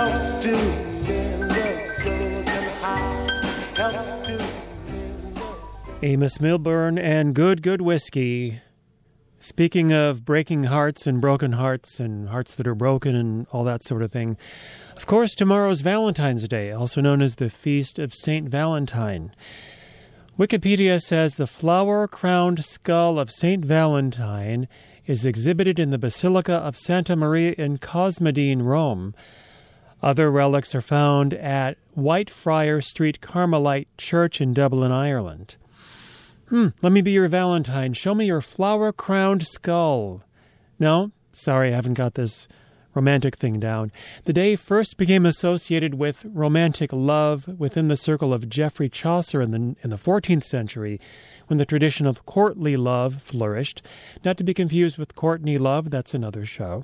Helps 0.03 0.43
to 0.43 0.57
Helps 3.75 4.27
to 4.27 4.45
Amos 6.01 6.41
Milburn 6.41 6.97
and 6.99 7.33
Good 7.33 7.61
Good 7.61 7.79
Whiskey. 7.79 8.59
Speaking 9.39 9.93
of 9.93 10.25
breaking 10.25 10.65
hearts 10.65 11.07
and 11.07 11.21
broken 11.21 11.53
hearts 11.53 12.01
and 12.01 12.27
hearts 12.27 12.53
that 12.55 12.67
are 12.67 12.75
broken 12.75 13.15
and 13.15 13.47
all 13.53 13.63
that 13.63 13.85
sort 13.85 14.01
of 14.01 14.11
thing, 14.11 14.35
of 14.97 15.05
course, 15.05 15.33
tomorrow's 15.33 15.79
Valentine's 15.79 16.49
Day, 16.49 16.73
also 16.73 16.99
known 16.99 17.21
as 17.21 17.35
the 17.35 17.49
Feast 17.49 17.97
of 17.97 18.13
St. 18.13 18.49
Valentine. 18.49 19.33
Wikipedia 20.37 20.99
says 20.99 21.35
the 21.35 21.47
flower 21.47 22.09
crowned 22.09 22.65
skull 22.65 23.17
of 23.17 23.31
St. 23.31 23.63
Valentine 23.63 24.67
is 25.05 25.25
exhibited 25.25 25.79
in 25.79 25.91
the 25.91 25.97
Basilica 25.97 26.55
of 26.55 26.75
Santa 26.75 27.15
Maria 27.15 27.53
in 27.57 27.77
Cosmedin, 27.77 28.63
Rome, 28.63 29.15
other 30.03 30.29
relics 30.29 30.75
are 30.75 30.81
found 30.81 31.33
at 31.33 31.77
Whitefriar 31.97 32.83
Street 32.83 33.21
Carmelite 33.21 33.87
Church 33.97 34.41
in 34.41 34.53
Dublin, 34.53 34.91
Ireland. 34.91 35.55
Hmm, 36.49 36.67
let 36.81 36.91
me 36.91 36.99
be 36.99 37.11
your 37.11 37.29
Valentine. 37.29 37.93
Show 37.93 38.13
me 38.13 38.25
your 38.25 38.41
flower 38.41 38.91
crowned 38.91 39.47
skull. 39.47 40.21
No, 40.77 41.11
sorry, 41.31 41.69
I 41.69 41.75
haven't 41.75 41.93
got 41.93 42.15
this 42.15 42.49
romantic 42.93 43.37
thing 43.37 43.61
down. 43.61 43.93
The 44.25 44.33
day 44.33 44.57
first 44.57 44.97
became 44.97 45.25
associated 45.25 45.93
with 45.93 46.25
romantic 46.25 46.91
love 46.91 47.47
within 47.57 47.87
the 47.87 47.95
circle 47.95 48.33
of 48.33 48.49
Geoffrey 48.49 48.89
Chaucer 48.89 49.41
in 49.41 49.51
the, 49.51 49.75
in 49.83 49.89
the 49.89 49.95
14th 49.95 50.43
century, 50.43 50.99
when 51.47 51.57
the 51.57 51.65
tradition 51.65 52.05
of 52.05 52.25
courtly 52.25 52.75
love 52.75 53.21
flourished, 53.21 53.81
not 54.25 54.37
to 54.37 54.43
be 54.43 54.53
confused 54.53 54.97
with 54.97 55.15
Courtney 55.15 55.57
Love, 55.57 55.91
that's 55.91 56.13
another 56.13 56.45
show. 56.45 56.83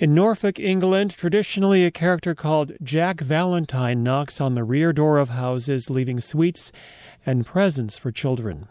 In 0.00 0.14
Norfolk, 0.14 0.58
England, 0.58 1.10
traditionally 1.10 1.84
a 1.84 1.90
character 1.90 2.34
called 2.34 2.72
Jack 2.82 3.20
Valentine 3.20 4.02
knocks 4.02 4.40
on 4.40 4.54
the 4.54 4.64
rear 4.64 4.94
door 4.94 5.18
of 5.18 5.28
houses, 5.28 5.90
leaving 5.90 6.22
sweets 6.22 6.72
and 7.26 7.44
presents 7.44 7.98
for 7.98 8.10
children. 8.10 8.66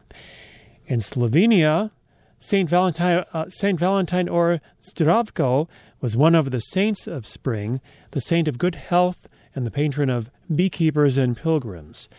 In 0.87 1.01
Slovenia, 1.01 1.91
Saint 2.39 2.67
Valentine, 2.67 3.25
uh, 3.31 3.47
Saint 3.47 3.79
Valentine 3.79 4.27
or 4.27 4.59
Zdravko 4.81 5.67
was 6.01 6.17
one 6.17 6.33
of 6.33 6.49
the 6.49 6.59
saints 6.59 7.05
of 7.05 7.27
spring, 7.27 7.79
the 8.09 8.21
saint 8.21 8.47
of 8.47 8.57
good 8.57 8.73
health, 8.73 9.27
and 9.53 9.67
the 9.67 9.71
patron 9.71 10.09
of 10.09 10.31
beekeepers 10.55 11.19
and 11.19 11.37
pilgrims. 11.37 12.09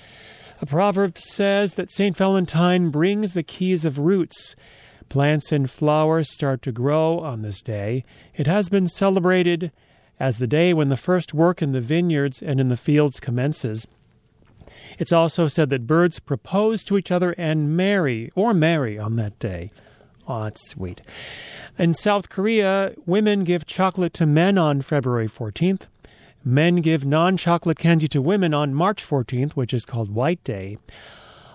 A 0.60 0.66
proverb 0.66 1.18
says 1.18 1.74
that 1.74 1.90
Saint 1.90 2.16
Valentine 2.16 2.90
brings 2.90 3.32
the 3.32 3.42
keys 3.42 3.84
of 3.84 3.98
roots. 3.98 4.54
Plants 5.10 5.50
and 5.50 5.68
flowers 5.68 6.30
start 6.30 6.62
to 6.62 6.70
grow 6.70 7.18
on 7.18 7.42
this 7.42 7.62
day. 7.62 8.04
It 8.36 8.46
has 8.46 8.68
been 8.68 8.86
celebrated 8.86 9.72
as 10.20 10.38
the 10.38 10.46
day 10.46 10.72
when 10.72 10.88
the 10.88 10.96
first 10.96 11.34
work 11.34 11.60
in 11.60 11.72
the 11.72 11.80
vineyards 11.80 12.40
and 12.40 12.60
in 12.60 12.68
the 12.68 12.76
fields 12.76 13.18
commences. 13.18 13.88
It's 15.00 15.12
also 15.12 15.48
said 15.48 15.68
that 15.70 15.88
birds 15.88 16.20
propose 16.20 16.84
to 16.84 16.96
each 16.96 17.10
other 17.10 17.34
and 17.36 17.76
marry 17.76 18.30
or 18.36 18.54
marry 18.54 19.00
on 19.00 19.16
that 19.16 19.36
day. 19.40 19.72
Oh, 20.28 20.44
that's 20.44 20.70
sweet. 20.70 21.02
In 21.76 21.92
South 21.92 22.28
Korea, 22.28 22.94
women 23.04 23.42
give 23.42 23.66
chocolate 23.66 24.14
to 24.14 24.26
men 24.26 24.58
on 24.58 24.80
February 24.80 25.28
14th. 25.28 25.88
Men 26.44 26.76
give 26.76 27.04
non 27.04 27.36
chocolate 27.36 27.80
candy 27.80 28.06
to 28.06 28.22
women 28.22 28.54
on 28.54 28.74
March 28.74 29.04
14th, 29.04 29.52
which 29.54 29.74
is 29.74 29.84
called 29.84 30.14
White 30.14 30.44
Day. 30.44 30.78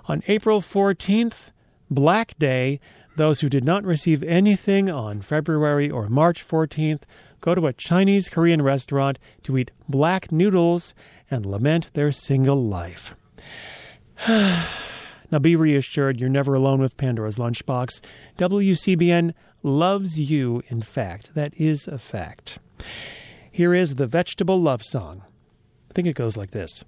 On 0.07 0.21
April 0.27 0.59
14th, 0.59 1.51
Black 1.89 2.37
Day, 2.37 2.81
those 3.15 3.39
who 3.39 3.49
did 3.49 3.63
not 3.63 3.83
receive 3.83 4.23
anything 4.23 4.89
on 4.89 5.21
February 5.21 5.89
or 5.89 6.09
March 6.09 6.45
14th 6.45 7.03
go 7.41 7.55
to 7.55 7.67
a 7.67 7.73
Chinese 7.73 8.29
Korean 8.29 8.61
restaurant 8.61 9.19
to 9.43 9.57
eat 9.57 9.71
black 9.87 10.31
noodles 10.31 10.93
and 11.29 11.45
lament 11.45 11.93
their 11.93 12.11
single 12.11 12.63
life. 12.63 13.15
now 14.27 15.39
be 15.39 15.55
reassured, 15.55 16.19
you're 16.19 16.29
never 16.29 16.55
alone 16.55 16.81
with 16.81 16.97
Pandora's 16.97 17.37
Lunchbox. 17.37 18.01
WCBN 18.37 19.33
loves 19.63 20.19
you, 20.19 20.61
in 20.69 20.81
fact. 20.81 21.33
That 21.35 21.53
is 21.55 21.87
a 21.87 21.97
fact. 21.97 22.59
Here 23.51 23.73
is 23.73 23.95
the 23.95 24.07
vegetable 24.07 24.61
love 24.61 24.83
song. 24.83 25.23
I 25.89 25.93
think 25.93 26.07
it 26.07 26.15
goes 26.15 26.35
like 26.35 26.51
this. 26.51 26.83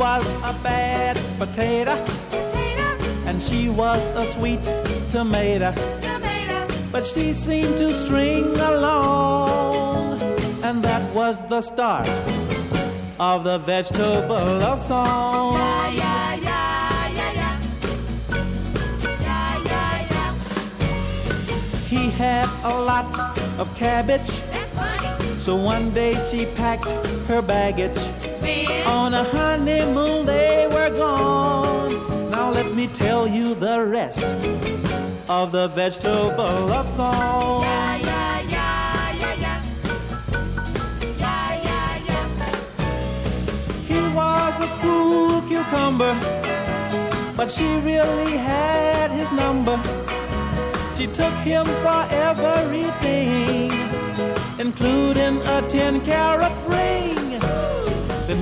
Was 0.00 0.26
a 0.44 0.54
bad 0.62 1.14
potato, 1.38 1.94
potato. 2.30 2.86
and 3.26 3.40
she 3.42 3.68
was 3.68 4.00
a 4.16 4.24
sweet 4.24 4.62
tomato. 5.10 5.74
But 6.90 7.04
she 7.06 7.34
seemed 7.34 7.76
to 7.76 7.92
string 7.92 8.46
along, 8.56 10.18
and 10.64 10.82
that 10.82 11.02
was 11.14 11.36
the 11.48 11.60
start 11.60 12.08
of 13.20 13.44
the 13.44 13.58
vegetable 13.58 14.42
love 14.64 14.80
song. 14.80 15.52
Yeah, 15.54 15.90
yeah. 15.92 16.36
He 21.88 22.08
had 22.10 22.48
a 22.64 22.72
lot 22.90 23.04
of 23.58 23.68
cabbage, 23.76 24.40
That's 24.48 24.78
funny. 24.78 25.40
so 25.40 25.56
one 25.56 25.90
day 25.90 26.14
she 26.30 26.46
packed 26.56 26.90
her 27.28 27.42
baggage. 27.42 27.98
On 28.42 29.12
a 29.14 29.24
honeymoon 29.24 30.24
they 30.24 30.66
were 30.68 30.90
gone. 30.96 31.92
Now 32.30 32.50
let 32.50 32.74
me 32.74 32.86
tell 32.86 33.26
you 33.26 33.54
the 33.54 33.84
rest 33.84 34.22
of 35.28 35.52
the 35.52 35.68
vegetable 35.68 36.66
love 36.72 36.88
song. 36.88 37.62
Yeah, 37.62 37.96
yeah, 37.98 38.40
yeah, 38.48 39.12
yeah, 39.20 39.34
yeah. 39.44 39.62
Yeah, 41.18 41.62
yeah, 41.68 42.08
yeah. 42.08 42.26
He 43.86 44.00
was 44.14 44.54
a 44.60 44.68
cool 44.80 45.42
cucumber, 45.42 46.14
but 47.36 47.50
she 47.50 47.66
really 47.80 48.36
had 48.36 49.10
his 49.10 49.30
number. 49.32 49.78
She 50.96 51.06
took 51.06 51.34
him 51.44 51.66
for 51.84 52.02
everything, 52.28 53.72
including 54.58 55.36
a 55.46 55.62
10 55.68 56.00
carat 56.02 56.52
ring. 56.68 56.79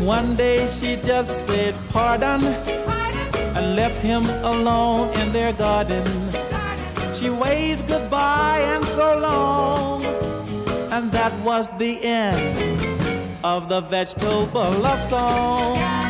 One 0.09 0.37
day 0.37 0.66
she 0.68 0.97
just 1.05 1.44
said 1.44 1.75
pardon 1.92 2.40
and 2.42 3.77
left 3.77 4.01
him 4.01 4.25
alone 4.42 5.12
in 5.21 5.33
their 5.33 5.53
garden. 5.53 6.03
She 7.12 7.29
waved 7.29 7.87
goodbye 7.87 8.61
and 8.73 8.83
so 8.87 9.18
long, 9.18 10.03
and 10.92 11.12
that 11.12 11.35
was 11.44 11.68
the 11.77 12.03
end 12.03 12.40
of 13.44 13.68
the 13.68 13.83
vegetable 13.83 14.71
love 14.81 15.03
song. 15.03 16.08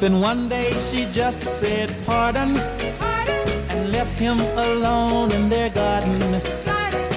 Then 0.00 0.22
one 0.22 0.48
day 0.48 0.70
she 0.72 1.04
just 1.12 1.42
said 1.42 1.94
pardon 2.06 2.56
and 3.68 3.92
left 3.92 4.18
him 4.18 4.40
alone 4.56 5.30
in 5.30 5.50
their 5.50 5.68
garden. 5.68 6.40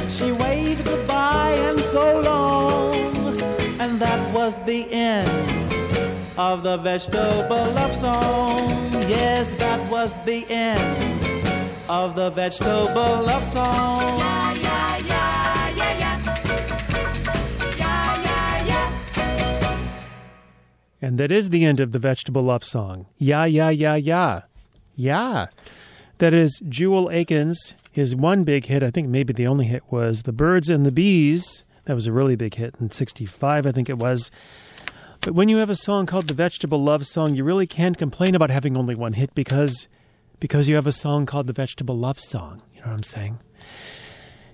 She 0.09 0.33
waved 0.33 0.83
goodbye 0.83 1.55
and 1.69 1.79
so 1.79 2.19
long, 2.19 2.93
and 3.79 3.97
that 4.01 4.21
was 4.35 4.53
the 4.65 4.85
end 4.91 5.29
of 6.37 6.63
the 6.63 6.75
vegetable 6.75 7.65
love 7.71 7.95
song. 7.95 8.67
Yes, 9.07 9.55
that 9.59 9.79
was 9.89 10.11
the 10.25 10.45
end 10.49 10.83
of 11.87 12.15
the 12.15 12.31
vegetable 12.31 13.23
love 13.23 13.43
song. 13.43 14.52
And 21.03 21.17
that 21.17 21.33
is 21.33 21.49
the 21.49 21.65
end 21.65 21.81
of 21.81 21.91
the 21.91 21.99
vegetable 21.99 22.43
love 22.43 22.63
song. 22.63 23.07
Yeah, 23.17 23.43
yeah, 23.43 23.69
yeah, 23.69 23.95
yeah. 23.95 24.43
Yeah. 24.95 25.47
That 26.19 26.33
is 26.33 26.61
Jewel 26.69 27.09
Akens. 27.09 27.57
His 27.91 28.15
one 28.15 28.45
big 28.45 28.67
hit, 28.67 28.83
I 28.83 28.89
think 28.89 29.09
maybe 29.09 29.33
the 29.33 29.45
only 29.45 29.65
hit, 29.65 29.83
was 29.91 30.23
The 30.23 30.31
Birds 30.31 30.69
and 30.69 30.85
the 30.85 30.93
Bees. 30.93 31.65
That 31.83 31.95
was 31.95 32.07
a 32.07 32.13
really 32.13 32.37
big 32.37 32.55
hit 32.55 32.75
in 32.79 32.89
65, 32.89 33.65
I 33.65 33.71
think 33.73 33.89
it 33.89 33.97
was. 33.97 34.31
But 35.19 35.33
when 35.33 35.49
you 35.49 35.57
have 35.57 35.69
a 35.69 35.75
song 35.75 36.05
called 36.05 36.29
The 36.29 36.33
Vegetable 36.33 36.81
Love 36.81 37.05
Song, 37.05 37.35
you 37.35 37.43
really 37.43 37.67
can't 37.67 37.97
complain 37.97 38.33
about 38.33 38.49
having 38.49 38.77
only 38.77 38.95
one 38.95 39.11
hit 39.11 39.35
because 39.35 39.89
because 40.39 40.69
you 40.69 40.75
have 40.75 40.87
a 40.87 40.93
song 40.93 41.25
called 41.25 41.47
The 41.47 41.53
Vegetable 41.53 41.97
Love 41.97 42.21
Song. 42.21 42.61
You 42.73 42.79
know 42.79 42.87
what 42.87 42.93
I'm 42.93 43.03
saying? 43.03 43.39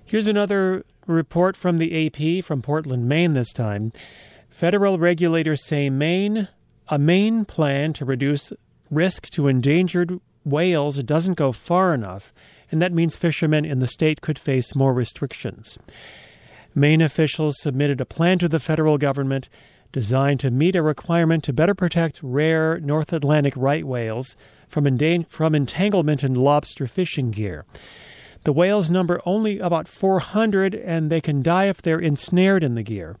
Here's 0.04 0.26
another 0.26 0.84
report 1.06 1.56
from 1.56 1.78
the 1.78 2.08
AP 2.08 2.44
from 2.44 2.60
Portland, 2.60 3.08
Maine 3.08 3.34
this 3.34 3.52
time. 3.52 3.92
Federal 4.60 4.98
regulators 4.98 5.64
say 5.64 5.88
Maine 5.88 6.48
a 6.88 6.98
Maine 6.98 7.46
plan 7.46 7.94
to 7.94 8.04
reduce 8.04 8.52
risk 8.90 9.30
to 9.30 9.48
endangered 9.48 10.20
whales 10.44 11.02
doesn't 11.02 11.38
go 11.38 11.50
far 11.50 11.94
enough, 11.94 12.30
and 12.70 12.82
that 12.82 12.92
means 12.92 13.16
fishermen 13.16 13.64
in 13.64 13.78
the 13.78 13.86
state 13.86 14.20
could 14.20 14.38
face 14.38 14.74
more 14.74 14.92
restrictions. 14.92 15.78
Maine 16.74 17.00
officials 17.00 17.58
submitted 17.58 18.02
a 18.02 18.04
plan 18.04 18.38
to 18.40 18.50
the 18.50 18.60
federal 18.60 18.98
government 18.98 19.48
designed 19.92 20.40
to 20.40 20.50
meet 20.50 20.76
a 20.76 20.82
requirement 20.82 21.42
to 21.44 21.54
better 21.54 21.74
protect 21.74 22.20
rare 22.22 22.78
North 22.80 23.14
Atlantic 23.14 23.54
right 23.56 23.86
whales 23.86 24.36
from, 24.68 24.84
endan- 24.84 25.26
from 25.26 25.54
entanglement 25.54 26.22
in 26.22 26.34
lobster 26.34 26.86
fishing 26.86 27.30
gear. 27.30 27.64
The 28.44 28.52
whales 28.52 28.90
number 28.90 29.22
only 29.24 29.58
about 29.58 29.88
400 29.88 30.74
and 30.74 31.08
they 31.08 31.22
can 31.22 31.40
die 31.40 31.70
if 31.70 31.80
they're 31.80 31.98
ensnared 31.98 32.62
in 32.62 32.74
the 32.74 32.82
gear. 32.82 33.16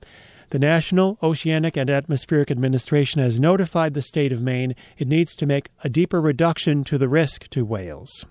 The 0.50 0.58
National 0.58 1.16
Oceanic 1.22 1.76
and 1.76 1.88
Atmospheric 1.88 2.50
Administration 2.50 3.22
has 3.22 3.38
notified 3.38 3.94
the 3.94 4.02
state 4.02 4.32
of 4.32 4.42
Maine 4.42 4.74
it 4.98 5.06
needs 5.06 5.32
to 5.36 5.46
make 5.46 5.68
a 5.84 5.88
deeper 5.88 6.20
reduction 6.20 6.82
to 6.84 6.98
the 6.98 7.08
risk 7.08 7.48
to 7.50 7.64
whales. 7.64 8.24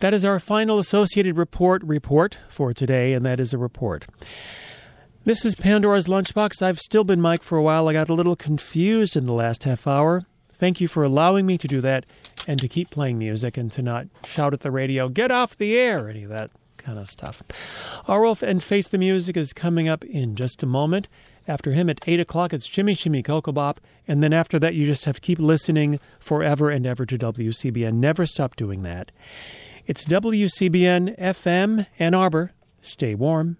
That 0.00 0.12
is 0.12 0.24
our 0.24 0.40
final 0.40 0.80
Associated 0.80 1.36
Report 1.36 1.80
report 1.84 2.38
for 2.48 2.74
today, 2.74 3.12
and 3.12 3.24
that 3.24 3.38
is 3.38 3.54
a 3.54 3.58
report. 3.58 4.06
This 5.24 5.44
is 5.44 5.54
Pandora's 5.54 6.08
Lunchbox. 6.08 6.60
I've 6.60 6.80
still 6.80 7.04
been 7.04 7.20
Mike 7.20 7.44
for 7.44 7.56
a 7.56 7.62
while. 7.62 7.88
I 7.88 7.92
got 7.92 8.08
a 8.08 8.14
little 8.14 8.34
confused 8.34 9.14
in 9.14 9.26
the 9.26 9.32
last 9.32 9.62
half 9.62 9.86
hour. 9.86 10.24
Thank 10.52 10.80
you 10.80 10.88
for 10.88 11.04
allowing 11.04 11.46
me 11.46 11.56
to 11.56 11.68
do 11.68 11.80
that 11.82 12.04
and 12.48 12.60
to 12.60 12.66
keep 12.66 12.90
playing 12.90 13.18
music 13.18 13.56
and 13.56 13.70
to 13.70 13.80
not 13.80 14.08
shout 14.26 14.52
at 14.52 14.62
the 14.62 14.72
radio, 14.72 15.08
get 15.08 15.30
off 15.30 15.56
the 15.56 15.78
air, 15.78 16.08
any 16.08 16.24
of 16.24 16.30
that 16.30 16.50
kind 16.84 16.98
of 16.98 17.08
stuff. 17.08 17.42
R. 18.06 18.22
Wolf 18.22 18.42
and 18.42 18.62
Face 18.62 18.88
the 18.88 18.98
Music 18.98 19.36
is 19.36 19.52
coming 19.52 19.88
up 19.88 20.04
in 20.04 20.36
just 20.36 20.62
a 20.62 20.66
moment. 20.66 21.08
After 21.46 21.72
him 21.72 21.90
at 21.90 22.06
8 22.06 22.20
o'clock, 22.20 22.52
it's 22.52 22.68
Jimmy 22.68 22.94
Shimmy 22.94 23.22
Coco 23.22 23.52
Bop. 23.52 23.80
And 24.08 24.22
then 24.22 24.32
after 24.32 24.58
that, 24.58 24.74
you 24.74 24.86
just 24.86 25.04
have 25.04 25.16
to 25.16 25.20
keep 25.20 25.38
listening 25.38 26.00
forever 26.18 26.70
and 26.70 26.86
ever 26.86 27.04
to 27.06 27.18
WCBN. 27.18 27.94
Never 27.94 28.24
stop 28.26 28.56
doing 28.56 28.82
that. 28.82 29.12
It's 29.86 30.06
WCBN 30.06 31.18
FM 31.18 31.86
Ann 31.98 32.14
Arbor. 32.14 32.52
Stay 32.80 33.14
warm. 33.14 33.58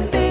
And 0.00 0.29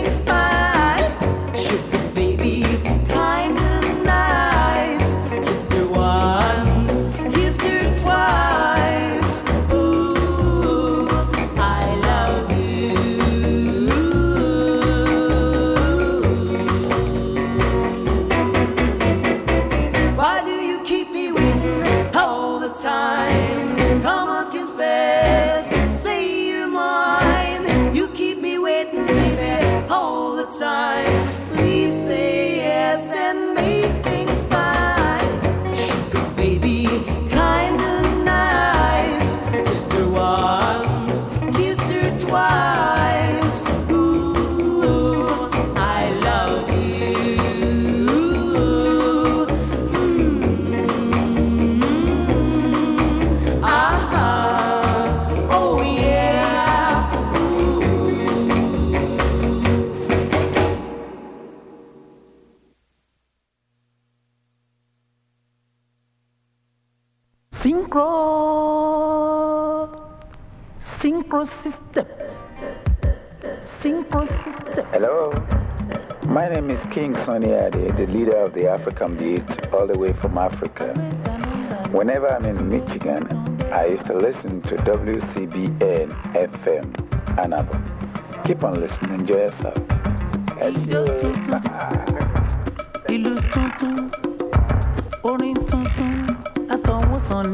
Synchro. 67.80 68.10
Synchro 71.00 71.48
system. 71.48 72.06
Synchro 73.82 74.28
system. 74.28 74.86
Hello. 74.92 75.32
My 76.26 76.50
name 76.50 76.70
is 76.72 76.80
King 76.94 77.16
Sonny 77.26 77.54
Ade, 77.54 77.96
the 77.96 78.06
leader 78.08 78.36
of 78.36 78.54
the 78.54 78.68
African 78.68 79.16
Beat, 79.18 79.74
all 79.74 79.88
the 79.88 79.98
way 79.98 80.12
from 80.22 80.38
Africa. 80.38 80.94
Whenever 81.92 82.28
I'm 82.28 82.44
in 82.46 82.68
Michigan, 82.70 83.26
I 83.72 83.86
used 83.86 84.06
to 84.08 84.14
listen 84.18 84.62
to 84.64 84.76
WCBN 84.76 86.10
FM 86.34 87.40
Ann 87.40 87.54
Arbor. 87.54 87.82
Keep 88.46 88.64
on 88.66 88.82
listening, 88.82 89.22
enjoy 89.22 89.38
yourself. 89.38 89.78
Adieu. 90.60 91.06
Bye. 91.48 92.06
ìlú 93.10 93.34
tuntun 93.52 94.12
orin 95.24 95.56
tuntun 95.70 96.29
Good 97.30 97.46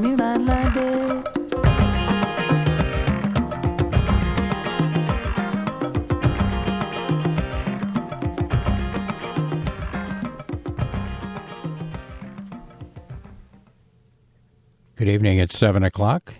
evening. 15.09 15.39
It's 15.39 15.57
7 15.57 15.83
o'clock. 15.83 16.35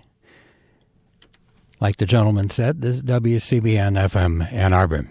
Like 1.82 1.98
the 1.98 2.06
gentleman 2.06 2.50
said, 2.50 2.82
this 2.82 2.96
is 2.96 3.04
WCBN 3.04 4.00
FM 4.00 4.50
Ann 4.54 4.72
Arbor. 4.72 5.10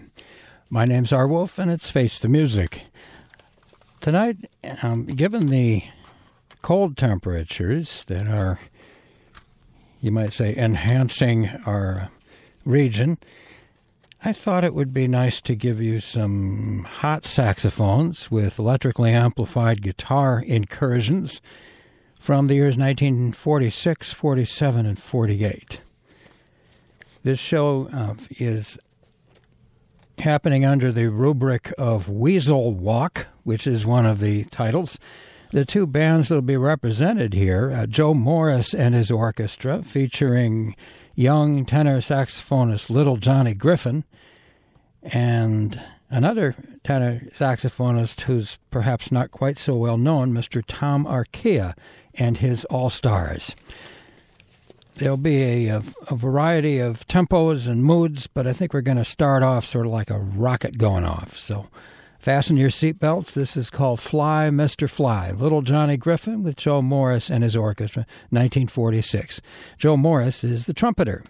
My 0.71 0.85
name's 0.85 1.13
R. 1.13 1.27
Wolf, 1.27 1.59
and 1.59 1.69
it's 1.69 1.91
Face 1.91 2.17
the 2.17 2.27
Music. 2.27 2.85
Tonight, 4.01 4.49
um, 4.81 5.05
given 5.05 5.51
the 5.51 5.83
cold 6.65 6.97
temperatures 6.97 8.05
that 8.05 8.25
are, 8.25 8.57
you 10.01 10.11
might 10.11 10.33
say, 10.33 10.55
enhancing 10.55 11.47
our 11.63 12.09
region, 12.65 13.19
I 14.23 14.33
thought 14.33 14.63
it 14.63 14.73
would 14.73 14.91
be 14.91 15.07
nice 15.07 15.39
to 15.41 15.53
give 15.53 15.79
you 15.79 15.99
some 15.99 16.87
hot 16.89 17.23
saxophones 17.23 18.31
with 18.31 18.57
electrically 18.57 19.11
amplified 19.11 19.83
guitar 19.83 20.39
incursions 20.43 21.39
from 22.19 22.47
the 22.47 22.55
years 22.55 22.77
1946, 22.77 24.13
47, 24.13 24.87
and 24.87 24.97
48. 24.97 25.81
This 27.21 27.37
show 27.37 27.89
uh, 27.93 28.15
is 28.39 28.79
happening 30.17 30.65
under 30.65 30.91
the 30.91 31.11
rubric 31.11 31.71
of 31.77 32.09
Weasel 32.09 32.73
Walk, 32.73 33.27
which 33.43 33.67
is 33.67 33.85
one 33.85 34.07
of 34.07 34.17
the 34.17 34.45
titles. 34.45 34.97
The 35.55 35.63
two 35.63 35.87
bands 35.87 36.27
that 36.27 36.35
will 36.35 36.41
be 36.41 36.57
represented 36.57 37.33
here 37.33 37.71
uh, 37.71 37.85
Joe 37.85 38.13
Morris 38.13 38.73
and 38.73 38.93
his 38.93 39.09
orchestra, 39.09 39.83
featuring 39.83 40.75
young 41.15 41.63
tenor 41.63 41.99
saxophonist 41.99 42.89
Little 42.89 43.15
Johnny 43.15 43.53
Griffin, 43.53 44.03
and 45.01 45.81
another 46.09 46.55
tenor 46.83 47.21
saxophonist 47.33 48.19
who's 48.23 48.59
perhaps 48.69 49.13
not 49.13 49.31
quite 49.31 49.57
so 49.57 49.75
well 49.77 49.97
known, 49.97 50.33
Mr. 50.33 50.61
Tom 50.67 51.05
Archia 51.05 51.73
and 52.15 52.39
his 52.39 52.65
All 52.65 52.89
Stars. 52.89 53.55
There'll 54.95 55.15
be 55.15 55.41
a, 55.41 55.77
a, 55.77 55.83
a, 56.09 56.17
variety 56.17 56.79
of 56.79 57.07
tempos 57.07 57.69
and 57.69 57.81
moods, 57.81 58.27
but 58.27 58.45
I 58.45 58.51
think 58.51 58.73
we're 58.73 58.81
going 58.81 58.97
to 58.97 59.05
start 59.05 59.41
off 59.41 59.63
sort 59.63 59.85
of 59.85 59.93
like 59.93 60.09
a 60.09 60.19
rocket 60.19 60.77
going 60.77 61.05
off. 61.05 61.37
So 61.37 61.69
Fasten 62.25 62.57
your 62.57 62.71
seatbelts. 62.71 63.33
This 63.33 63.55
is 63.55 63.69
called 63.69 63.99
Fly, 63.99 64.49
Mr. 64.51 64.89
Fly. 64.89 65.29
Little 65.29 65.61
Johnny 65.61 65.95
Griffin 65.95 66.41
with 66.41 66.55
Joe 66.55 66.81
Morris 66.81 67.29
and 67.29 67.43
his 67.43 67.55
orchestra, 67.55 68.07
1946. 68.31 69.43
Joe 69.77 69.95
Morris 69.95 70.43
is 70.43 70.65
the 70.65 70.73
trumpeter. 70.73 71.23